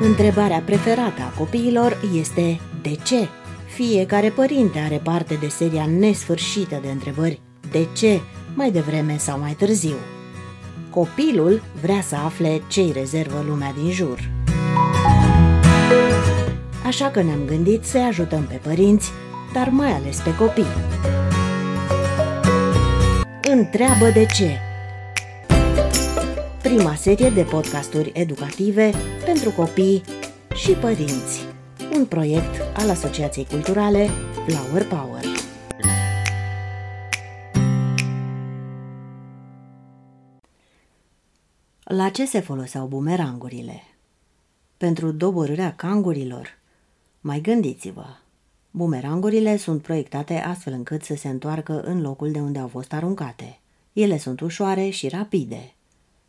[0.00, 3.28] Întrebarea preferată a copiilor este de ce?
[3.66, 7.40] Fiecare părinte are parte de seria nesfârșită de întrebări
[7.70, 8.20] de ce,
[8.54, 9.96] mai devreme sau mai târziu.
[10.90, 14.18] Copilul vrea să afle ce îi rezervă lumea din jur.
[16.86, 19.10] Așa că ne-am gândit să-i ajutăm pe părinți,
[19.52, 20.66] dar mai ales pe copii.
[23.50, 24.58] Întreabă de ce
[26.62, 28.90] prima serie de podcasturi educative
[29.24, 30.02] pentru copii
[30.54, 31.40] și părinți.
[31.94, 34.08] Un proiect al Asociației Culturale
[34.46, 35.24] Flower Power.
[41.84, 43.82] La ce se foloseau bumerangurile?
[44.76, 46.58] Pentru doborârea cangurilor?
[47.20, 48.06] Mai gândiți-vă!
[48.70, 53.58] Bumerangurile sunt proiectate astfel încât să se întoarcă în locul de unde au fost aruncate.
[53.92, 55.72] Ele sunt ușoare și rapide.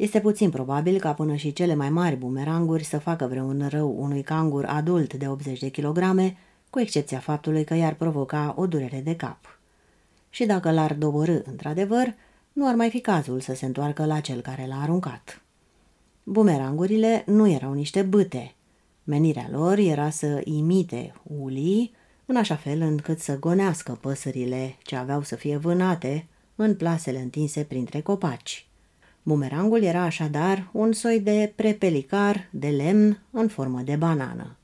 [0.00, 4.22] Este puțin probabil ca până și cele mai mari bumeranguri să facă vreun rău unui
[4.22, 6.36] cangur adult de 80 de kilograme,
[6.70, 9.58] cu excepția faptului că i-ar provoca o durere de cap.
[10.30, 12.14] Și dacă l-ar doborâ într-adevăr,
[12.52, 15.42] nu ar mai fi cazul să se întoarcă la cel care l-a aruncat.
[16.22, 18.54] Bumerangurile nu erau niște bâte.
[19.04, 21.94] Menirea lor era să imite ulii,
[22.26, 27.62] în așa fel încât să gonească păsările ce aveau să fie vânate în plasele întinse
[27.62, 28.69] printre copaci.
[29.22, 34.56] Bumerangul era așadar un soi de prepelicar de lemn în formă de banană.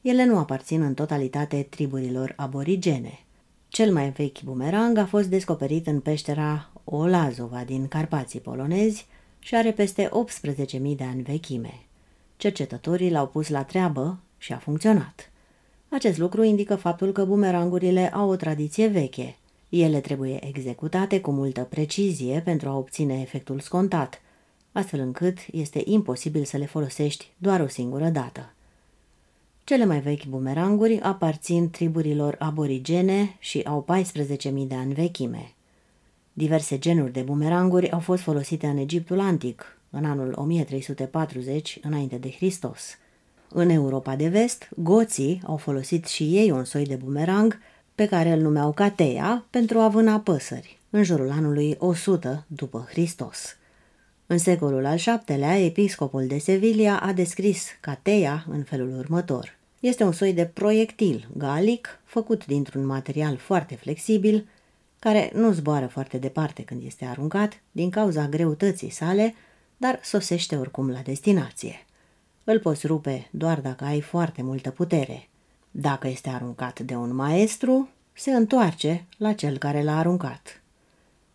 [0.00, 3.24] Ele nu aparțin în totalitate triburilor aborigene.
[3.68, 9.06] Cel mai vechi bumerang a fost descoperit în peștera Olazova din Carpații polonezi
[9.38, 11.80] și are peste 18.000 de ani vechime.
[12.36, 15.30] Cercetătorii l-au pus la treabă și a funcționat.
[15.88, 19.36] Acest lucru indică faptul că bumerangurile au o tradiție veche–
[19.82, 24.20] ele trebuie executate cu multă precizie pentru a obține efectul scontat,
[24.72, 28.52] astfel încât este imposibil să le folosești doar o singură dată.
[29.64, 35.54] Cele mai vechi bumeranguri aparțin triburilor aborigene și au 14.000 de ani vechime.
[36.32, 42.30] Diverse genuri de bumeranguri au fost folosite în Egiptul antic, în anul 1340 înainte de
[42.30, 42.98] Hristos.
[43.48, 47.58] În Europa de vest, goții au folosit și ei un soi de bumerang
[47.94, 53.56] pe care îl numeau Cateia pentru a vâna păsări, în jurul anului 100 după Hristos.
[54.26, 59.56] În secolul al VII-lea, episcopul de Sevilla a descris Cateia în felul următor.
[59.80, 64.46] Este un soi de proiectil galic făcut dintr-un material foarte flexibil,
[64.98, 69.34] care nu zboară foarte departe când este aruncat din cauza greutății sale,
[69.76, 71.86] dar sosește oricum la destinație.
[72.44, 75.28] Îl poți rupe doar dacă ai foarte multă putere–
[75.76, 80.62] dacă este aruncat de un maestru, se întoarce la cel care l-a aruncat.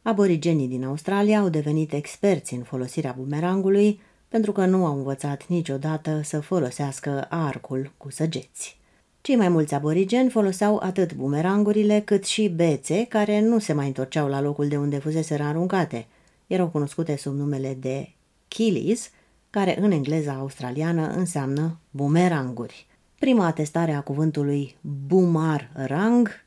[0.02, 6.22] Aborigenii din Australia au devenit experți în folosirea bumerangului pentru că nu au învățat niciodată
[6.24, 8.80] să folosească arcul cu săgeți.
[9.22, 14.28] Cei mai mulți aborigeni foloseau atât bumerangurile cât și bețe care nu se mai întorceau
[14.28, 16.08] la locul de unde fusese aruncate.
[16.48, 18.12] Erau cunoscute sub numele de
[18.48, 19.12] killies,
[19.50, 22.88] care în engleza australiană înseamnă bumeranguri.
[23.20, 24.76] Prima atestare a cuvântului
[25.08, 26.46] Bumar-Rang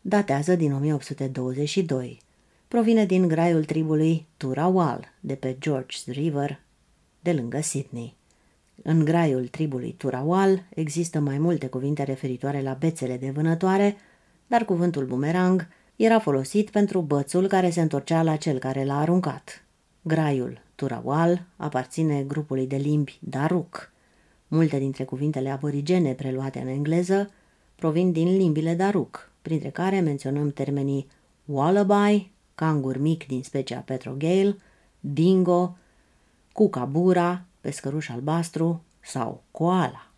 [0.00, 2.20] datează din 1822.
[2.68, 6.60] Provine din graiul tribului Turawal, de pe George's River,
[7.20, 8.16] de lângă Sydney.
[8.82, 13.96] În graiul tribului Turawal există mai multe cuvinte referitoare la bețele de vânătoare,
[14.46, 19.64] dar cuvântul bumerang era folosit pentru bățul care se întorcea la cel care l-a aruncat.
[20.02, 23.86] Graiul Turawal aparține grupului de limbi Daruk–
[24.54, 27.30] Multe dintre cuvintele aborigene preluate în engleză
[27.74, 31.06] provin din limbile Daruk, printre care menționăm termenii
[31.44, 34.56] wallaby, cangur mic din specia petrogale,
[35.00, 35.76] dingo,
[36.52, 40.11] cucabura, pescăruș albastru sau koala.